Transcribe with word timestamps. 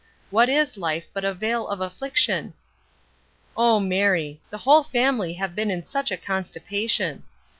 What 0.31 0.49
is 0.49 0.79
life 0.79 1.07
but 1.13 1.23
a 1.23 1.31
veil 1.31 1.67
of 1.67 1.79
affliction? 1.79 2.55
O 3.55 3.79
Mary! 3.79 4.41
the 4.49 4.57
whole 4.57 4.81
family 4.81 5.33
have 5.35 5.53
been 5.53 5.69
in 5.69 5.85
such 5.85 6.09
a 6.09 6.17
constipation! 6.17 7.21